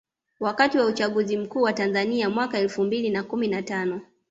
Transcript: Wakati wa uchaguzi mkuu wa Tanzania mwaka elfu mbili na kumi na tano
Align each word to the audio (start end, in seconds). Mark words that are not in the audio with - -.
Wakati 0.39 0.77
wa 0.77 0.85
uchaguzi 0.85 1.37
mkuu 1.37 1.61
wa 1.61 1.73
Tanzania 1.73 2.29
mwaka 2.29 2.59
elfu 2.59 2.83
mbili 2.83 3.09
na 3.09 3.23
kumi 3.23 3.47
na 3.47 3.61
tano 3.63 4.01